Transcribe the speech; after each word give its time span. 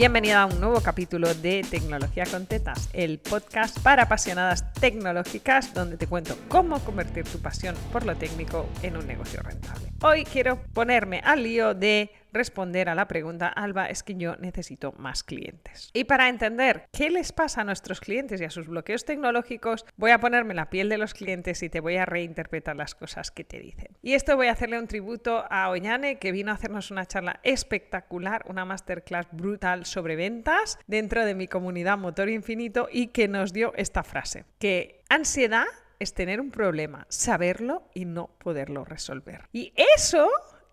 Bienvenida 0.00 0.40
a 0.40 0.46
un 0.46 0.58
nuevo 0.60 0.80
capítulo 0.80 1.34
de 1.34 1.62
Tecnología 1.70 2.24
con 2.24 2.46
Tetas, 2.46 2.88
el 2.94 3.18
podcast 3.18 3.78
para 3.80 4.04
apasionadas 4.04 4.72
tecnológicas 4.72 5.74
donde 5.74 5.98
te 5.98 6.06
cuento 6.06 6.38
cómo 6.48 6.78
convertir 6.80 7.24
tu 7.24 7.38
pasión 7.38 7.74
por 7.92 8.06
lo 8.06 8.16
técnico 8.16 8.66
en 8.82 8.96
un 8.96 9.06
negocio 9.06 9.42
rentable. 9.42 9.92
Hoy 10.00 10.24
quiero 10.24 10.58
ponerme 10.72 11.20
al 11.22 11.42
lío 11.42 11.74
de 11.74 12.10
responder 12.32 12.88
a 12.88 12.94
la 12.94 13.08
pregunta, 13.08 13.48
Alba, 13.48 13.86
es 13.86 14.02
que 14.02 14.14
yo 14.14 14.36
necesito 14.36 14.92
más 14.92 15.22
clientes. 15.22 15.90
Y 15.92 16.04
para 16.04 16.28
entender 16.28 16.86
qué 16.92 17.10
les 17.10 17.32
pasa 17.32 17.62
a 17.62 17.64
nuestros 17.64 18.00
clientes 18.00 18.40
y 18.40 18.44
a 18.44 18.50
sus 18.50 18.68
bloqueos 18.68 19.04
tecnológicos, 19.04 19.84
voy 19.96 20.10
a 20.10 20.20
ponerme 20.20 20.54
la 20.54 20.70
piel 20.70 20.88
de 20.88 20.98
los 20.98 21.14
clientes 21.14 21.62
y 21.62 21.68
te 21.68 21.80
voy 21.80 21.96
a 21.96 22.06
reinterpretar 22.06 22.76
las 22.76 22.94
cosas 22.94 23.30
que 23.30 23.44
te 23.44 23.58
dicen. 23.58 23.96
Y 24.02 24.14
esto 24.14 24.36
voy 24.36 24.48
a 24.48 24.52
hacerle 24.52 24.78
un 24.78 24.86
tributo 24.86 25.44
a 25.50 25.70
Oñane, 25.70 26.18
que 26.18 26.32
vino 26.32 26.50
a 26.50 26.54
hacernos 26.54 26.90
una 26.90 27.06
charla 27.06 27.40
espectacular, 27.42 28.44
una 28.48 28.64
masterclass 28.64 29.26
brutal 29.32 29.86
sobre 29.86 30.16
ventas 30.16 30.78
dentro 30.86 31.24
de 31.24 31.34
mi 31.34 31.48
comunidad 31.48 31.98
Motor 31.98 32.28
Infinito 32.28 32.88
y 32.90 33.08
que 33.08 33.28
nos 33.28 33.52
dio 33.52 33.72
esta 33.76 34.02
frase, 34.02 34.44
que 34.58 35.02
ansiedad 35.08 35.66
es 35.98 36.14
tener 36.14 36.40
un 36.40 36.50
problema, 36.50 37.06
saberlo 37.10 37.88
y 37.94 38.06
no 38.06 38.28
poderlo 38.38 38.84
resolver. 38.84 39.48
Y 39.52 39.72
eso 39.76 40.28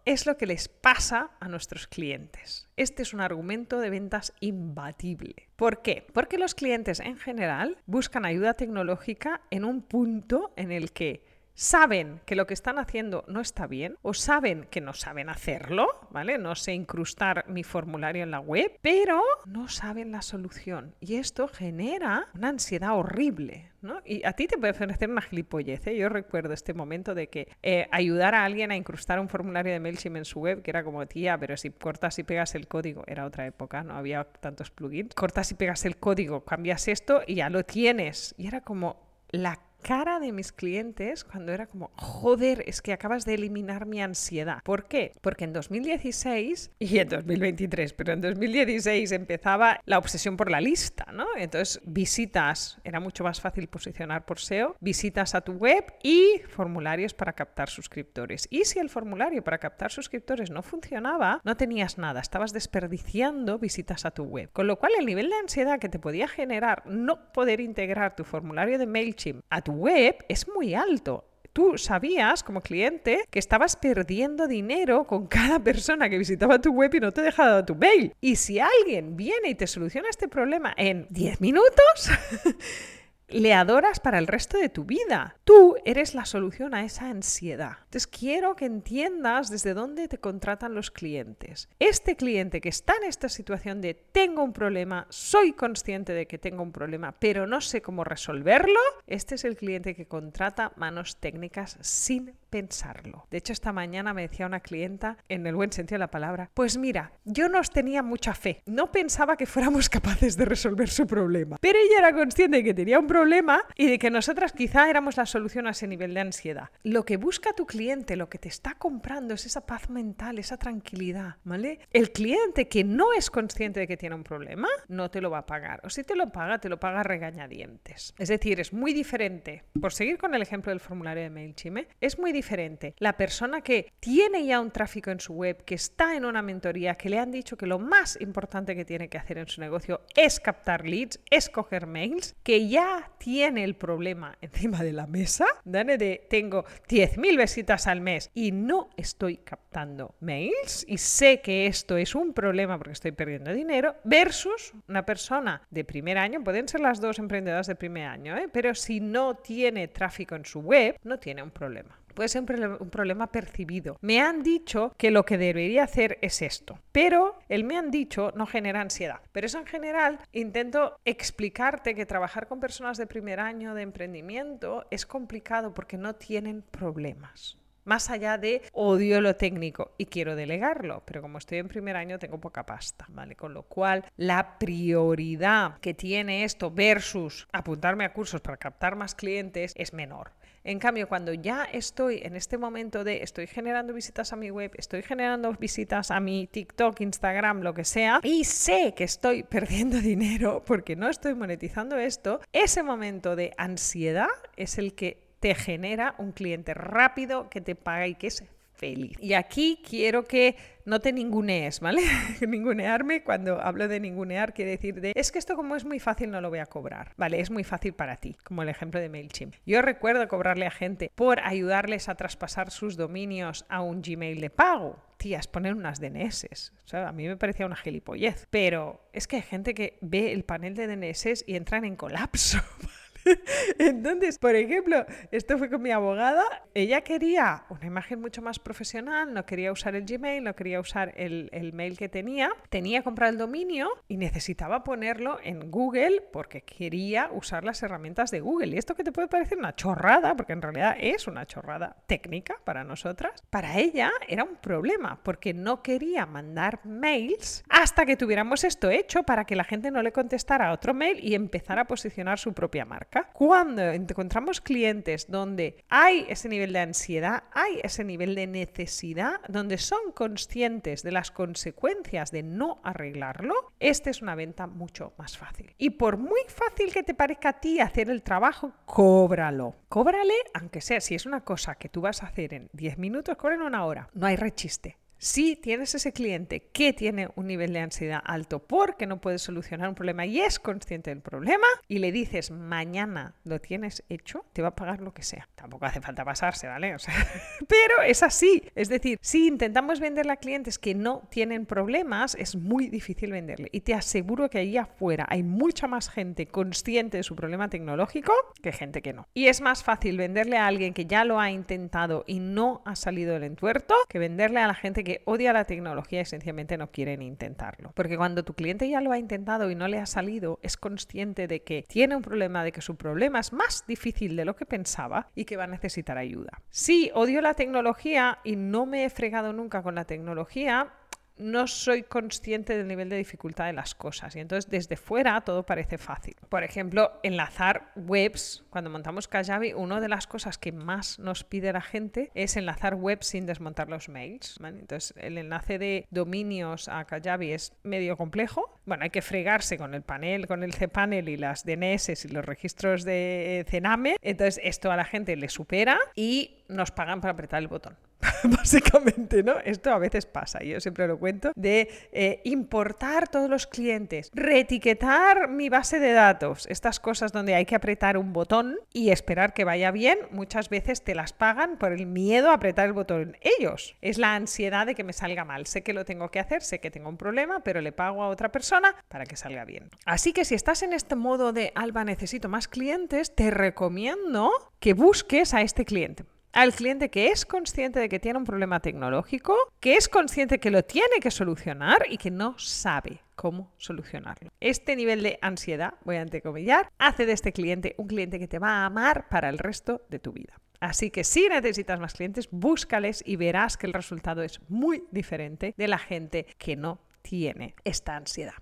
es 0.08 0.26
lo 0.26 0.38
que 0.38 0.46
les 0.46 0.70
pasa 0.70 1.32
a 1.42 1.50
nuestros 1.50 1.86
clientes. 1.86 2.70
Este 2.78 3.04
es 3.04 3.14
un 3.14 3.20
argumento 3.20 3.82
de 3.82 3.90
ventas 3.90 4.32
imbatible. 4.40 5.50
¿Por 5.58 5.82
qué? 5.82 6.08
Porque 6.14 6.38
los 6.38 6.56
clientes 6.56 7.02
en 7.02 7.18
general 7.18 7.78
buscan 7.88 8.24
ayuda 8.24 8.54
tecnológica 8.54 9.42
en 9.52 9.66
un 9.66 9.82
punto 9.82 10.54
en 10.56 10.72
el 10.72 10.94
que 10.94 11.26
saben 11.58 12.22
que 12.28 12.36
lo 12.36 12.46
que 12.46 12.54
están 12.54 12.78
haciendo 12.78 13.26
no 13.28 13.42
está 13.42 13.66
bien 13.66 13.98
o 14.04 14.14
saben 14.14 14.68
que 14.70 14.80
no 14.80 14.94
saben 14.94 15.28
hacerlo, 15.28 15.88
¿vale? 16.12 16.38
No 16.38 16.54
sé 16.54 16.74
incrustar 16.74 17.46
mi 17.50 17.64
formulario 17.64 18.22
en 18.22 18.30
la 18.30 18.40
web, 18.40 18.78
pero 18.84 19.22
no 19.46 19.68
saben 19.68 20.12
la 20.12 20.22
solución 20.22 20.94
y 21.00 21.16
esto 21.16 21.48
genera 21.48 22.28
una 22.36 22.50
ansiedad 22.50 22.96
horrible, 22.96 23.72
¿no? 23.82 24.02
Y 24.06 24.24
a 24.24 24.34
ti 24.34 24.46
te 24.46 24.60
puede 24.60 24.76
parecer 24.76 25.10
una 25.10 25.24
gilipollez, 25.24 25.88
¿eh? 25.88 25.98
Yo 25.98 26.10
recuerdo 26.10 26.54
este 26.54 26.76
momento 26.76 27.16
de 27.16 27.28
que 27.28 27.48
eh, 27.64 27.88
ayudar 27.92 28.36
a 28.36 28.46
alguien 28.46 28.70
a 28.70 28.76
incrustar 28.76 29.20
un 29.20 29.28
formulario 29.28 29.74
de 29.74 29.80
MailChimp 29.80 30.18
en 30.18 30.26
su 30.26 30.40
web, 30.40 30.62
que 30.62 30.70
era 30.70 30.84
como, 30.84 31.08
tía, 31.08 31.40
pero 31.40 31.58
si 31.58 31.72
cortas 31.72 32.20
y 32.20 32.24
pegas 32.24 32.54
el 32.54 32.68
código, 32.68 33.04
era 33.08 33.26
otra 33.26 33.48
época, 33.48 33.82
no 33.84 33.96
había 33.96 34.26
tantos 34.26 34.70
plugins, 34.70 35.16
cortas 35.16 35.52
y 35.52 35.56
pegas 35.56 35.86
el 35.86 35.98
código, 35.98 36.46
cambias 36.46 36.88
esto 36.88 37.22
y 37.26 37.36
ya 37.36 37.50
lo 37.50 37.64
tienes. 37.64 38.36
Y 38.38 38.46
era 38.46 38.62
como 38.62 39.08
la 39.32 39.60
cara 39.82 40.20
de 40.20 40.32
mis 40.32 40.52
clientes 40.52 41.24
cuando 41.24 41.52
era 41.52 41.68
como, 41.68 41.92
joder, 41.96 42.64
es 42.68 42.82
que 42.82 42.94
acabas 42.94 43.26
de 43.26 43.36
eliminar 43.36 43.86
mi 43.86 44.02
ansiedad. 44.02 44.60
¿Por 44.64 44.88
qué? 44.88 45.14
Porque 45.22 45.46
en 45.46 45.54
2016 45.54 46.72
y 46.80 47.00
en 47.00 47.10
2023, 47.10 47.94
pero 47.94 48.14
en 48.14 48.22
2016 48.22 49.12
empezaba 49.12 49.82
la 49.86 49.98
obsesión 49.98 50.38
por 50.38 50.52
la 50.52 50.62
lista, 50.62 51.08
¿no? 51.14 51.28
Entonces, 51.38 51.82
visitas, 51.86 52.80
era 52.84 53.00
mucho 53.00 53.24
más 53.24 53.42
fácil 53.42 53.68
posicionar 53.68 54.26
por 54.26 54.40
SEO, 54.40 54.76
visitas 54.80 55.36
a 55.36 55.42
tu 55.42 55.54
web 55.54 55.86
y 56.04 56.42
formularios 56.50 57.14
para 57.14 57.34
captar 57.34 57.70
suscriptores. 57.70 58.48
Y 58.50 58.66
si 58.66 58.80
el 58.80 58.90
formulario 58.90 59.44
para 59.44 59.58
captar 59.58 59.92
suscriptores 59.92 60.52
no 60.52 60.62
funcionaba, 60.64 61.42
no 61.44 61.58
tenías 61.58 61.98
nada, 61.98 62.20
estabas 62.20 62.54
desperdiciando 62.54 63.60
visitas 63.60 64.06
a 64.06 64.12
tu 64.12 64.24
web. 64.24 64.50
Con 64.52 64.68
lo 64.68 64.78
cual, 64.78 64.94
el 65.00 65.06
nivel 65.06 65.30
de 65.30 65.36
ansiedad 65.36 65.80
que 65.80 65.90
te 65.90 66.00
podía 66.00 66.28
generar 66.28 66.84
no 66.86 67.32
poder 67.32 67.60
integrar 67.60 68.16
tu 68.16 68.24
formulario 68.24 68.78
de 68.78 68.88
MailChimp 68.88 69.44
a 69.50 69.62
web 69.74 70.16
es 70.28 70.48
muy 70.48 70.74
alto. 70.74 71.26
Tú 71.54 71.78
sabías 71.78 72.44
como 72.44 72.62
cliente 72.62 73.26
que 73.32 73.40
estabas 73.40 73.76
perdiendo 73.76 74.48
dinero 74.48 75.08
con 75.08 75.26
cada 75.28 75.60
persona 75.60 76.10
que 76.10 76.18
visitaba 76.18 76.62
tu 76.62 76.72
web 76.72 76.94
y 76.94 77.00
no 77.00 77.12
te 77.12 77.22
dejaba 77.22 77.66
tu 77.66 77.76
mail. 77.76 78.14
Y 78.22 78.36
si 78.36 78.60
alguien 78.60 79.18
viene 79.18 79.50
y 79.50 79.56
te 79.56 79.66
soluciona 79.66 80.10
este 80.10 80.28
problema 80.28 80.74
en 80.78 81.08
10 81.10 81.42
minutos, 81.42 82.12
le 83.28 83.54
adoras 83.54 84.00
para 84.00 84.20
el 84.20 84.28
resto 84.28 84.58
de 84.58 84.70
tu 84.70 84.86
vida. 84.86 85.38
Tú 85.44 85.76
eres 85.86 86.16
la 86.16 86.26
solución 86.26 86.74
a 86.74 86.84
esa 86.84 87.10
ansiedad. 87.10 87.78
Entonces 87.86 88.08
quiero 88.08 88.56
que 88.56 88.66
entiendas 88.66 89.50
desde 89.50 89.74
dónde 89.74 90.08
te 90.08 90.18
contratan 90.18 90.74
los 90.74 90.92
clientes. 90.92 91.70
Este 91.80 92.16
cliente 92.16 92.62
que 92.62 92.70
está 92.70 92.94
en 93.02 93.04
esta 93.04 93.30
situación 93.30 93.82
de 93.82 93.94
tengo 93.94 94.44
un 94.44 94.54
problema, 94.54 95.08
soy 95.10 95.54
consciente 95.54 96.14
de 96.14 96.26
que 96.26 96.38
tengo 96.38 96.64
un 96.64 96.72
problema, 96.72 97.14
pero 97.20 97.48
no 97.48 97.62
sé 97.62 97.82
cómo 97.82 98.04
resolverlo, 98.04 98.80
este 99.08 99.36
es 99.36 99.44
el 99.44 99.56
cliente 99.56 99.96
que 99.96 100.08
contrata 100.08 100.72
manos 100.76 101.18
técnicas 101.18 101.78
sin 101.82 102.34
pensarlo. 102.50 103.28
De 103.30 103.38
hecho, 103.38 103.54
esta 103.54 103.74
mañana 103.74 104.14
me 104.14 104.24
decía 104.24 104.46
una 104.46 104.60
clienta, 104.60 105.18
en 105.30 105.46
el 105.48 105.56
buen 105.56 105.72
sentido 105.72 105.96
de 105.96 106.00
la 106.00 106.12
palabra, 106.12 106.50
pues 106.54 106.78
mira, 106.78 107.12
yo 107.26 107.50
no 107.50 107.60
os 107.60 107.72
tenía 107.72 108.04
mucha 108.04 108.34
fe, 108.34 108.62
no 108.66 108.92
pensaba 108.92 109.38
que 109.38 109.46
fuéramos 109.46 109.90
capaces 109.98 110.38
de 110.38 110.46
resolver 110.46 110.90
su 110.90 111.08
problema, 111.08 111.58
pero 111.62 111.78
ella 111.80 112.00
era 112.00 112.14
consciente 112.14 112.58
de 112.58 112.64
que 112.64 112.74
tenía 112.74 113.00
un 113.00 113.08
problema 113.08 113.62
y 113.76 113.88
de 113.88 114.00
que 114.00 114.10
nosotras 114.10 114.54
quizá 114.54 114.90
éramos 114.90 115.18
la 115.18 115.26
solución 115.26 115.68
a 115.68 115.72
ese 115.72 115.88
nivel 115.88 116.14
de 116.14 116.22
ansiedad. 116.22 116.70
Lo 116.84 117.06
que 117.06 117.18
busca 117.18 117.54
tu 117.54 117.66
cliente, 117.66 118.16
lo 118.16 118.30
que 118.30 118.38
te 118.38 118.50
está 118.50 118.76
comprando 118.76 119.34
es 119.34 119.46
esa 119.46 119.66
paz 119.66 119.90
mental, 119.90 120.40
esa 120.40 120.58
tranquilidad, 120.58 121.36
¿vale? 121.44 121.80
El 121.92 122.12
cliente 122.12 122.68
que 122.68 122.84
no 122.84 123.14
es 123.14 123.30
consciente 123.30 123.80
de 123.80 123.88
que 123.88 123.98
tiene 123.98 124.16
un 124.16 124.24
problema, 124.24 124.68
no 124.88 125.10
te 125.10 125.22
lo 125.22 125.30
va 125.30 125.40
a 125.40 125.46
pagar. 125.46 125.82
O 125.84 125.90
si 125.90 126.04
te 126.04 126.16
lo 126.16 126.28
paga, 126.32 126.60
te 126.60 126.70
lo 126.70 126.80
paga 126.80 127.04
regañadientes. 127.04 128.14
Es 128.18 128.30
decir, 128.30 128.60
es 128.60 128.74
muy 128.74 128.94
diferente, 128.94 129.64
por 129.80 129.94
seguir 129.94 130.18
con 130.18 130.34
el 130.34 130.42
ejemplo 130.42 130.72
del 130.72 130.80
formulario 130.80 131.24
de 131.24 131.30
MailChimp, 131.30 131.78
¿eh? 131.78 131.88
es 132.02 132.18
muy 132.20 132.32
diferente. 132.38 132.96
La 133.00 133.18
persona 133.18 133.62
que 133.62 133.92
tiene 134.00 134.46
ya 134.46 134.60
un 134.60 134.72
tráfico 134.72 135.12
en 135.12 135.20
su 135.20 135.34
web, 135.34 135.64
que 135.66 135.76
está 135.76 136.16
en 136.16 136.26
una 136.26 136.42
mentoría, 136.42 136.96
que 136.96 137.10
le 137.10 137.20
han 137.20 137.32
dicho 137.32 137.58
que 137.58 137.66
lo 137.66 137.80
más 137.80 138.18
importante 138.22 138.76
que 138.76 138.86
tiene 138.86 139.10
que 139.10 139.18
hacer 139.18 139.38
en 139.38 139.48
su 139.48 139.60
negocio 139.60 140.02
es 140.16 140.40
captar 140.40 140.88
leads, 140.88 141.20
es 141.30 141.50
coger 141.50 141.88
mails, 141.88 142.36
que 142.44 142.68
ya 142.68 143.12
tiene 143.18 143.64
el 143.64 143.76
problema 143.76 144.38
encima 144.42 144.84
de 144.84 144.94
la 144.94 145.08
mesa, 145.08 145.46
Dane 145.66 145.98
de 145.98 146.26
tengo 146.30 146.64
10.000 146.88 147.38
visitas 147.38 147.88
al 147.88 148.02
mes 148.02 148.32
y 148.34 148.52
no 148.52 148.90
estoy 148.98 149.38
captando 149.38 150.16
mails 150.20 150.86
y 150.88 150.98
sé 150.98 151.42
que 151.42 151.68
esto 151.68 151.98
es 151.98 152.16
un 152.16 152.34
problema 152.34 152.78
porque 152.78 152.94
estoy 152.94 153.12
perdiendo 153.12 153.54
dinero, 153.54 153.96
versus 154.04 154.74
una 154.88 155.06
persona 155.06 155.62
de 155.70 155.84
primer 155.84 156.18
año, 156.18 156.44
pueden 156.44 156.68
ser 156.68 156.82
las 156.82 157.02
dos 157.02 157.20
emprendedoras 157.20 157.68
de 157.68 157.76
primer 157.76 158.06
año, 158.06 158.38
¿eh? 158.38 158.48
pero 158.52 158.76
si 158.76 159.00
no 159.00 159.36
tiene 159.36 159.88
tráfico 159.88 160.36
en 160.36 160.46
su 160.46 160.60
web, 160.60 160.98
no 161.04 161.20
tiene 161.20 161.44
un 161.44 161.52
problema 161.52 161.98
puede 162.18 162.30
ser 162.30 162.42
un, 162.42 162.90
problema 162.90 163.32
percibido. 163.32 164.00
Me 164.02 164.20
han 164.20 164.42
dicho 164.42 164.96
que 164.98 165.12
lo 165.12 165.24
que 165.24 165.38
debería 165.38 165.84
hacer 165.84 166.18
es 166.24 166.42
esto, 166.42 166.80
pero 166.92 167.38
el 167.48 167.64
me 167.64 167.78
han 167.78 167.92
dicho 167.92 168.34
no 168.36 168.48
genera 168.48 168.82
ansiedad. 168.82 169.22
Pero 169.32 169.46
eso 169.46 169.60
en 169.60 169.68
general 169.68 170.18
intento 170.32 170.98
explicarte 171.06 171.94
que 171.94 172.08
trabajar 172.08 172.48
con 172.48 172.60
personas 172.60 172.98
de 172.98 173.06
primer 173.06 173.40
año 173.40 173.76
de 173.76 173.84
emprendimiento 173.84 174.88
es 174.90 175.06
complicado 175.06 175.76
porque 175.76 176.00
no 176.00 176.16
tienen 176.16 176.64
problemas 176.64 177.60
más 177.88 178.10
allá 178.10 178.38
de 178.38 178.64
odio 178.74 179.22
lo 179.22 179.38
técnico 179.38 179.94
y 179.98 180.08
quiero 180.08 180.36
delegarlo, 180.36 181.04
pero 181.06 181.22
como 181.22 181.38
estoy 181.38 181.60
en 181.60 181.70
primer 181.70 181.96
año 181.96 182.20
tengo 182.20 182.38
poca 182.38 182.66
pasta, 182.66 183.06
¿vale? 183.08 183.36
Con 183.38 183.54
lo 183.54 183.64
cual 183.64 184.04
la 184.18 184.58
prioridad 184.60 185.80
que 185.80 185.94
tiene 185.94 186.44
esto 186.44 186.70
versus 186.70 187.48
apuntarme 187.54 188.04
a 188.04 188.12
cursos 188.12 188.42
para 188.42 188.58
captar 188.58 188.98
más 188.98 189.16
clientes 189.16 189.72
es 189.78 189.94
menor. 189.94 190.32
En 190.68 190.80
cambio, 190.80 191.08
cuando 191.08 191.34
ya 191.34 191.64
estoy 191.64 192.20
en 192.24 192.36
este 192.36 192.58
momento 192.58 193.06
de 193.06 193.24
estoy 193.24 193.48
generando 193.48 193.94
visitas 193.94 194.34
a 194.34 194.36
mi 194.36 194.52
web, 194.52 194.74
estoy 194.76 195.02
generando 195.02 195.54
visitas 195.54 196.12
a 196.12 196.20
mi 196.20 196.46
TikTok, 196.46 197.00
Instagram, 197.00 197.62
lo 197.62 197.74
que 197.74 197.86
sea, 197.86 198.20
y 198.22 198.44
sé 198.44 198.94
que 198.94 199.06
estoy 199.06 199.44
perdiendo 199.50 200.02
dinero 200.02 200.66
porque 200.66 200.98
no 200.98 201.08
estoy 201.08 201.36
monetizando 201.36 201.96
esto, 201.96 202.42
ese 202.52 202.84
momento 202.84 203.38
de 203.38 203.54
ansiedad 203.58 204.28
es 204.58 204.78
el 204.78 204.94
que 204.94 205.26
te 205.40 205.56
genera 205.56 206.16
un 206.18 206.34
cliente 206.34 206.74
rápido 206.74 207.50
que 207.50 207.62
te 207.62 207.76
paga 207.76 208.08
y 208.08 208.16
que 208.16 208.28
es 208.28 208.44
feliz. 208.78 209.18
Y 209.20 209.34
aquí 209.34 209.82
quiero 209.88 210.24
que 210.24 210.56
no 210.86 211.02
te 211.02 211.12
ningunees, 211.12 211.82
¿vale? 211.82 212.02
Ningunearme, 212.48 213.24
cuando 213.24 213.62
hablo 213.62 213.88
de 213.90 214.00
ningunear, 214.00 214.54
quiere 214.54 214.72
decir 214.72 215.02
de, 215.02 215.12
es 215.16 215.32
que 215.32 215.40
esto 215.40 215.56
como 215.56 215.76
es 215.76 215.84
muy 215.84 216.00
fácil 216.00 216.32
no 216.32 216.40
lo 216.40 216.50
voy 216.50 216.60
a 216.60 216.66
cobrar, 216.66 217.12
¿vale? 217.18 217.42
Es 217.42 217.52
muy 217.52 217.66
fácil 217.66 217.94
para 217.94 218.16
ti, 218.16 218.38
como 218.44 218.62
el 218.64 218.70
ejemplo 218.70 219.02
de 219.02 219.10
MailChimp. 219.10 219.56
Yo 219.66 219.82
recuerdo 219.82 220.28
cobrarle 220.30 220.66
a 220.66 220.72
gente 220.72 221.12
por 221.14 221.42
ayudarles 221.42 222.08
a 222.08 222.16
traspasar 222.16 222.72
sus 222.72 222.96
dominios 222.96 223.66
a 223.68 223.82
un 223.82 224.02
Gmail 224.02 224.40
de 224.40 224.50
pago. 224.50 224.98
Tías, 225.18 225.48
poner 225.48 225.74
unas 225.74 226.00
DNS. 226.00 226.72
O 226.86 226.88
sea, 226.88 227.10
a 227.10 227.12
mí 227.12 227.28
me 227.28 227.36
parecía 227.38 227.66
una 227.66 227.76
gilipollez. 227.76 228.48
Pero 228.52 229.02
es 229.14 229.28
que 229.28 229.38
hay 229.38 229.42
gente 229.42 229.74
que 229.74 229.98
ve 230.02 230.32
el 230.32 230.44
panel 230.44 230.76
de 230.76 230.88
DNS 230.88 231.44
y 231.48 231.56
entran 231.56 231.84
en 231.86 231.96
colapso. 231.96 232.60
Entonces, 233.80 234.38
por 234.40 234.56
ejemplo, 234.56 235.06
esto 235.32 235.58
fue 235.58 235.70
con 235.70 235.82
mi 235.82 235.92
abogada. 235.92 236.44
Ella 236.74 237.02
quería 237.02 237.66
una 237.70 237.86
imagen 237.86 238.22
mucho 238.22 238.42
más 238.42 238.60
profesional, 238.60 239.34
no 239.34 239.46
quería 239.46 239.72
usar 239.72 239.96
el 239.96 240.06
Gmail, 240.06 240.44
no 240.44 240.56
quería 240.56 240.80
usar 240.80 241.14
el, 241.18 241.50
el 241.52 241.74
mail 241.74 241.98
que 241.98 242.10
tenía. 242.10 242.52
Tenía 242.70 243.00
que 243.00 243.04
comprar 243.04 243.30
el 243.30 243.38
dominio 243.38 243.90
y 244.08 244.18
necesitaba 244.18 244.84
ponerlo 244.84 245.40
en 245.44 245.72
Google 245.72 246.22
porque 246.32 246.62
quería 246.62 247.30
usar 247.32 247.64
las 247.64 247.82
herramientas 247.84 248.32
de 248.32 248.40
Google. 248.40 248.76
Y 248.76 248.78
esto 248.78 248.96
que 248.96 249.04
te 249.04 249.12
puede 249.12 249.28
parecer 249.28 249.58
una 249.58 249.76
chorrada, 249.76 250.36
porque 250.36 250.54
en 250.54 250.62
realidad 250.62 250.96
es 251.00 251.28
una 251.28 251.46
chorrada 251.46 251.98
técnica 252.08 252.60
para 252.64 252.84
nosotras, 252.84 253.44
para 253.50 253.78
ella 253.78 254.12
era 254.28 254.44
un 254.44 254.56
problema 254.56 255.20
porque 255.24 255.54
no 255.54 255.82
quería 255.84 256.26
mandar 256.26 256.86
mails 256.86 257.64
hasta 257.70 258.06
que 258.06 258.18
tuviéramos 258.18 258.64
esto 258.64 258.90
hecho 258.90 259.24
para 259.24 259.46
que 259.46 259.56
la 259.56 259.64
gente 259.64 259.92
no 259.92 260.02
le 260.02 260.12
contestara 260.12 260.72
otro 260.72 260.94
mail 260.94 261.20
y 261.22 261.36
empezara 261.36 261.84
a 261.84 261.86
posicionar 261.86 262.40
su 262.40 262.54
propia 262.54 262.86
marca. 262.86 263.17
Cuando 263.34 263.82
encontramos 263.84 264.62
clientes 264.62 265.28
donde 265.30 265.84
hay 265.90 266.26
ese 266.30 266.50
nivel 266.50 266.74
de 266.74 266.80
ansiedad, 266.80 267.44
hay 267.54 267.80
ese 267.84 268.04
nivel 268.04 268.36
de 268.36 268.48
necesidad, 268.48 269.42
donde 269.48 269.78
son 269.78 270.12
conscientes 270.14 271.04
de 271.04 271.12
las 271.12 271.32
consecuencias 271.32 272.32
de 272.32 272.44
no 272.44 272.80
arreglarlo, 272.84 273.74
esta 273.80 274.10
es 274.10 274.22
una 274.22 274.36
venta 274.36 274.68
mucho 274.68 275.14
más 275.18 275.38
fácil. 275.38 275.74
Y 275.78 275.92
por 275.92 276.18
muy 276.18 276.42
fácil 276.48 276.94
que 276.94 277.04
te 277.04 277.14
parezca 277.14 277.50
a 277.50 277.60
ti 277.60 277.80
hacer 277.80 278.10
el 278.10 278.24
trabajo, 278.24 278.74
cóbralo. 278.86 279.76
Cóbrale, 279.90 280.36
aunque 280.54 280.82
sea, 280.82 281.02
si 281.02 281.16
es 281.16 281.26
una 281.26 281.42
cosa 281.42 281.76
que 281.76 281.90
tú 281.90 282.02
vas 282.02 282.24
a 282.24 282.28
hacer 282.28 282.54
en 282.54 282.70
10 282.74 282.98
minutos, 282.98 283.38
cobren 283.38 283.62
una 283.62 283.86
hora. 283.86 284.10
No 284.14 284.28
hay 284.28 284.36
rechiste. 284.36 284.98
Si 285.20 285.56
tienes 285.56 285.96
ese 285.96 286.14
cliente 286.14 286.70
que 286.72 286.94
tiene 286.94 287.30
un 287.36 287.48
nivel 287.48 287.74
de 287.74 287.80
ansiedad 287.80 288.22
alto 288.24 288.60
porque 288.60 289.08
no 289.08 289.20
puede 289.20 289.40
solucionar 289.40 289.90
un 289.90 289.96
problema 289.96 290.28
y 290.28 290.42
es 290.42 290.60
consciente 290.60 291.10
del 291.10 291.22
problema 291.22 291.66
y 291.88 291.98
le 291.98 292.12
dices 292.12 292.52
mañana 292.52 293.34
lo 293.44 293.60
tienes 293.60 294.04
hecho, 294.10 294.46
te 294.54 294.62
va 294.62 294.70
a 294.70 294.76
pagar 294.76 295.02
lo 295.02 295.16
que 295.16 295.24
sea. 295.24 295.50
Tampoco 295.56 295.86
hace 295.86 296.02
falta 296.02 296.24
pasarse, 296.24 296.68
¿vale? 296.68 296.96
pero 297.68 298.04
es 298.06 298.22
así. 298.22 298.62
Es 298.76 298.90
decir, 298.90 299.18
si 299.20 299.48
intentamos 299.48 300.00
venderle 300.00 300.34
a 300.34 300.38
clientes 300.38 300.78
que 300.78 300.94
no 300.94 301.24
tienen 301.32 301.66
problemas, 301.66 302.36
es 302.36 302.56
muy 302.56 302.88
difícil 302.88 303.32
venderle. 303.32 303.70
Y 303.72 303.82
te 303.82 303.96
aseguro 303.96 304.52
que 304.52 304.60
ahí 304.60 304.78
afuera 304.78 305.26
hay 305.30 305.42
mucha 305.42 305.88
más 305.88 306.10
gente 306.10 306.46
consciente 306.46 307.18
de 307.18 307.24
su 307.24 307.36
problema 307.36 307.70
tecnológico 307.70 308.34
que 308.62 308.72
gente 308.72 309.02
que 309.02 309.14
no. 309.14 309.28
Y 309.34 309.48
es 309.48 309.62
más 309.62 309.84
fácil 309.84 310.18
venderle 310.18 310.58
a 310.58 310.68
alguien 310.68 310.94
que 310.94 311.08
ya 311.08 311.26
lo 311.26 311.40
ha 311.40 311.50
intentado 311.50 312.24
y 312.28 312.40
no 312.40 312.84
ha 312.86 312.96
salido 312.96 313.34
del 313.34 313.44
entuerto 313.44 313.96
que 314.08 314.20
venderle 314.20 314.60
a 314.60 314.68
la 314.68 314.76
gente 314.76 315.04
que 315.04 315.07
que 315.08 315.22
odia 315.24 315.54
la 315.54 315.64
tecnología 315.64 316.20
y 316.20 316.26
sencillamente 316.26 316.78
no 316.78 316.92
quieren 316.92 317.22
intentarlo. 317.22 317.94
Porque 317.96 318.18
cuando 318.18 318.44
tu 318.44 318.56
cliente 318.56 318.90
ya 318.90 319.00
lo 319.00 319.14
ha 319.14 319.18
intentado 319.18 319.72
y 319.72 319.76
no 319.76 319.88
le 319.88 320.00
ha 320.00 320.06
salido, 320.06 320.60
es 320.64 320.76
consciente 320.76 321.48
de 321.48 321.64
que 321.64 321.86
tiene 321.88 322.18
un 322.18 322.22
problema, 322.22 322.62
de 322.66 322.74
que 322.74 322.82
su 322.82 322.98
problema 322.98 323.40
es 323.40 323.54
más 323.54 323.86
difícil 323.88 324.36
de 324.36 324.44
lo 324.44 324.58
que 324.58 324.66
pensaba 324.66 325.30
y 325.34 325.46
que 325.46 325.56
va 325.56 325.64
a 325.64 325.68
necesitar 325.68 326.18
ayuda. 326.18 326.62
Sí, 326.72 327.10
odio 327.14 327.40
la 327.40 327.54
tecnología 327.54 328.40
y 328.44 328.58
no 328.58 328.86
me 328.86 329.06
he 329.06 329.10
fregado 329.10 329.54
nunca 329.54 329.82
con 329.82 329.96
la 329.96 330.04
tecnología, 330.04 330.92
no 331.38 331.68
soy 331.68 332.04
consciente 332.04 332.78
del 332.78 332.88
nivel 332.88 333.10
de 333.10 333.18
dificultad 333.18 333.66
de 333.66 333.74
las 333.74 333.96
cosas 333.96 334.36
y 334.36 334.40
entonces 334.40 334.70
desde 334.70 334.96
fuera 334.96 335.42
todo 335.42 335.66
parece 335.66 335.98
fácil. 335.98 336.36
Por 336.50 336.64
ejemplo, 336.64 337.20
enlazar 337.24 337.92
webs. 337.96 338.64
Cuando 338.70 338.90
montamos 338.90 339.28
Kajabi, 339.28 339.74
una 339.74 340.00
de 340.00 340.10
las 340.10 340.28
cosas 340.28 340.58
que 340.58 340.72
más 340.72 341.20
nos 341.20 341.44
pide 341.44 341.74
la 341.74 341.82
gente 341.82 342.32
es 342.34 342.58
enlazar 342.58 342.96
webs 342.96 343.28
sin 343.28 343.46
desmontar 343.46 343.90
los 343.90 344.10
mails. 344.10 344.60
Entonces, 344.64 345.14
el 345.18 345.38
enlace 345.38 345.80
de 345.80 346.08
dominios 346.10 346.88
a 346.88 347.06
Kajabi 347.06 347.52
es 347.52 347.74
medio 347.84 348.18
complejo. 348.18 348.80
Bueno, 348.86 349.04
hay 349.04 349.10
que 349.10 349.22
fregarse 349.22 349.78
con 349.78 349.94
el 349.94 350.02
panel, 350.02 350.48
con 350.48 350.64
el 350.64 350.76
cPanel 350.76 351.30
y 351.30 351.38
las 351.38 351.66
DNS 351.66 352.26
y 352.26 352.28
los 352.30 352.46
registros 352.46 353.04
de 353.04 353.66
Cename. 353.70 354.18
Entonces, 354.22 354.60
esto 354.64 354.92
a 354.92 354.96
la 354.96 355.06
gente 355.06 355.36
le 355.36 355.50
supera 355.50 356.00
y 356.16 356.64
nos 356.68 356.92
pagan 356.92 357.22
para 357.22 357.34
apretar 357.34 357.62
el 357.62 357.68
botón. 357.68 357.96
básicamente, 358.44 359.44
¿no? 359.44 359.60
Esto 359.60 359.92
a 359.92 360.00
veces 360.00 360.26
pasa, 360.26 360.60
yo 360.64 360.80
siempre 360.80 361.08
lo 361.08 361.20
cuento, 361.20 361.52
de 361.56 361.90
eh, 362.12 362.42
importar 362.46 363.28
todos 363.28 363.50
los 363.50 363.68
clientes, 363.68 364.30
reetiquetar 364.34 365.50
mi 365.50 365.70
base 365.70 366.00
de 366.00 366.14
datos, 366.14 366.66
estas 366.68 367.00
cosas 367.00 367.32
donde 367.32 367.56
hay 367.56 367.66
que 367.66 367.76
apretar 367.76 368.18
un 368.18 368.34
botón 368.34 368.78
y 368.94 369.10
esperar 369.10 369.54
que 369.54 369.66
vaya 369.66 369.92
bien, 369.92 370.18
muchas 370.32 370.70
veces 370.70 371.04
te 371.04 371.16
las 371.16 371.34
pagan 371.34 371.78
por 371.78 371.92
el 371.92 372.06
miedo 372.06 372.50
a 372.50 372.54
apretar 372.54 372.88
el 372.88 372.94
botón 372.94 373.38
ellos. 373.42 373.96
Es 374.02 374.18
la 374.18 374.36
ansiedad 374.36 374.86
de 374.86 374.96
que 374.96 375.04
me 375.04 375.14
salga 375.14 375.46
mal. 375.46 375.66
Sé 375.68 375.84
que 375.84 375.94
lo 375.94 376.06
tengo 376.06 376.30
que 376.30 376.40
hacer, 376.40 376.62
sé 376.62 376.80
que 376.80 376.92
tengo 376.92 377.10
un 377.10 377.18
problema, 377.18 377.62
pero 377.64 377.82
le 377.82 377.92
pago 377.92 378.24
a 378.24 378.30
otra 378.30 378.52
persona 378.52 378.96
para 379.08 379.26
que 379.26 379.36
salga 379.36 379.66
bien. 379.66 379.90
Así 380.06 380.34
que 380.34 380.46
si 380.46 380.56
estás 380.56 380.84
en 380.84 380.94
este 380.94 381.16
modo 381.16 381.54
de, 381.54 381.72
Alba, 381.76 382.04
necesito 382.04 382.50
más 382.50 382.68
clientes, 382.68 383.36
te 383.36 383.52
recomiendo 383.52 384.52
que 384.80 384.94
busques 384.94 385.54
a 385.54 385.62
este 385.62 385.86
cliente 385.86 386.24
al 386.58 386.74
cliente 386.74 387.12
que 387.12 387.28
es 387.28 387.46
consciente 387.46 388.00
de 388.00 388.10
que 388.10 388.20
tiene 388.20 388.40
un 388.40 388.44
problema 388.44 388.80
tecnológico, 388.80 389.56
que 389.80 389.94
es 389.94 390.10
consciente 390.10 390.60
que 390.60 390.72
lo 390.72 390.84
tiene 390.84 391.20
que 391.22 391.30
solucionar 391.30 392.08
y 392.10 392.18
que 392.18 392.32
no 392.32 392.58
sabe 392.58 393.22
cómo 393.36 393.72
solucionarlo. 393.78 394.50
Este 394.60 394.96
nivel 394.96 395.22
de 395.22 395.38
ansiedad, 395.44 395.94
voy 396.04 396.16
a 396.16 396.22
entrecomillar, 396.22 396.92
hace 396.98 397.28
de 397.28 397.34
este 397.34 397.54
cliente 397.54 397.94
un 398.00 398.08
cliente 398.08 398.40
que 398.40 398.48
te 398.48 398.58
va 398.58 398.70
a 398.70 398.86
amar 398.88 399.30
para 399.30 399.50
el 399.50 399.60
resto 399.60 400.02
de 400.10 400.18
tu 400.18 400.34
vida. 400.34 400.60
Así 400.80 401.12
que 401.12 401.24
si 401.24 401.48
necesitas 401.48 402.00
más 402.00 402.16
clientes, 402.16 402.50
búscales 402.50 403.22
y 403.24 403.36
verás 403.36 403.78
que 403.78 403.86
el 403.86 403.94
resultado 403.94 404.42
es 404.42 404.60
muy 404.68 405.04
diferente 405.12 405.76
de 405.78 405.88
la 405.88 406.00
gente 406.00 406.48
que 406.58 406.76
no 406.76 407.02
tiene 407.22 407.76
esta 407.84 408.16
ansiedad. 408.16 408.56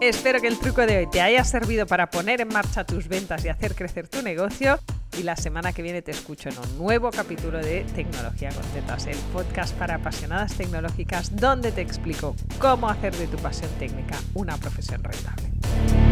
Espero 0.00 0.40
que 0.40 0.48
el 0.48 0.58
truco 0.58 0.86
de 0.86 0.96
hoy 0.96 1.10
te 1.10 1.20
haya 1.20 1.44
servido 1.44 1.86
para 1.86 2.08
poner 2.08 2.40
en 2.40 2.48
marcha 2.48 2.84
tus 2.84 3.08
ventas 3.08 3.44
y 3.44 3.50
hacer 3.50 3.74
crecer 3.74 4.08
tu 4.08 4.22
negocio. 4.22 4.78
Y 5.18 5.24
la 5.24 5.34
semana 5.34 5.72
que 5.72 5.82
viene 5.82 6.00
te 6.00 6.12
escucho 6.12 6.48
en 6.48 6.56
un 6.56 6.78
nuevo 6.78 7.10
capítulo 7.10 7.58
de 7.58 7.82
Tecnología 7.92 8.50
con 8.50 8.62
Tetas, 8.70 9.08
el 9.08 9.16
podcast 9.32 9.74
para 9.74 9.96
apasionadas 9.96 10.54
tecnológicas, 10.54 11.34
donde 11.34 11.72
te 11.72 11.80
explico 11.80 12.36
cómo 12.60 12.88
hacer 12.88 13.16
de 13.16 13.26
tu 13.26 13.36
pasión 13.38 13.68
técnica 13.80 14.16
una 14.34 14.56
profesión 14.58 15.02
rentable. 15.02 16.07